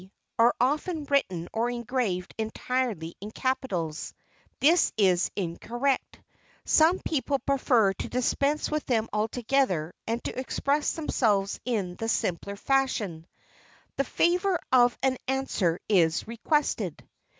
p." 0.01 0.11
are 0.39 0.55
often 0.59 1.03
written 1.03 1.47
or 1.53 1.69
engraved 1.69 2.33
entirely 2.39 3.13
in 3.21 3.29
capitals. 3.29 4.15
This 4.59 4.91
is 4.97 5.29
incorrect. 5.35 6.19
Some 6.65 6.97
people 7.05 7.37
prefer 7.37 7.93
to 7.93 8.09
dispense 8.09 8.71
with 8.71 8.83
them 8.87 9.09
altogether 9.13 9.93
and 10.07 10.23
to 10.23 10.35
express 10.39 10.93
themselves 10.93 11.59
in 11.65 11.97
the 11.97 12.09
simpler 12.09 12.55
fashion, 12.55 13.27
"The 13.97 14.03
favor 14.03 14.59
of 14.71 14.97
an 15.03 15.19
answer 15.27 15.79
is 15.87 16.27
requested." 16.27 17.07